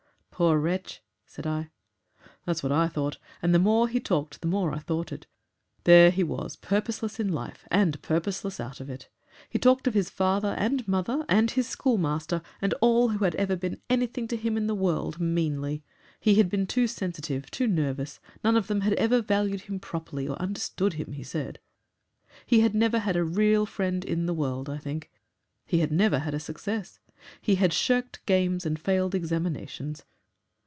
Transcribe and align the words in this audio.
"Poor 0.41 0.57
wretch!" 0.57 1.03
said 1.27 1.45
I. 1.45 1.69
"That's 2.45 2.63
what 2.63 2.71
I 2.71 2.87
thought, 2.87 3.19
and 3.43 3.53
the 3.53 3.59
more 3.59 3.87
he 3.87 3.99
talked 3.99 4.41
the 4.41 4.47
more 4.47 4.73
I 4.73 4.79
thought 4.79 5.11
it. 5.11 5.27
There 5.83 6.09
he 6.09 6.23
was, 6.23 6.55
purposeless 6.55 7.19
in 7.19 7.31
life 7.31 7.63
and 7.69 8.01
purposeless 8.01 8.59
out 8.59 8.79
of 8.79 8.89
it. 8.89 9.07
He 9.51 9.59
talked 9.59 9.85
of 9.85 9.93
his 9.93 10.09
father 10.09 10.55
and 10.57 10.87
mother 10.87 11.23
and 11.29 11.51
his 11.51 11.67
schoolmaster, 11.69 12.41
and 12.59 12.73
all 12.81 13.09
who 13.09 13.23
had 13.23 13.35
ever 13.35 13.55
been 13.55 13.81
anything 13.87 14.27
to 14.29 14.35
him 14.35 14.57
in 14.57 14.65
the 14.65 14.73
world, 14.73 15.19
meanly. 15.19 15.83
He 16.19 16.33
had 16.33 16.49
been 16.49 16.65
too 16.65 16.87
sensitive, 16.87 17.51
too 17.51 17.67
nervous; 17.67 18.19
none 18.43 18.57
of 18.57 18.65
them 18.65 18.81
had 18.81 18.93
ever 18.93 19.21
valued 19.21 19.61
him 19.61 19.79
properly 19.79 20.27
or 20.27 20.41
understood 20.41 20.93
him, 20.93 21.11
he 21.11 21.23
said. 21.23 21.59
He 22.47 22.61
had 22.61 22.73
never 22.73 22.97
had 22.97 23.15
a 23.15 23.23
real 23.23 23.67
friend 23.67 24.03
in 24.03 24.25
the 24.25 24.33
world, 24.33 24.71
I 24.71 24.79
think; 24.79 25.11
he 25.67 25.81
had 25.81 25.91
never 25.91 26.17
had 26.17 26.33
a 26.33 26.39
success. 26.39 26.97
He 27.43 27.55
had 27.57 27.73
shirked 27.73 28.25
games 28.25 28.65
and 28.65 28.79
failed 28.79 29.13
examinations. 29.13 30.03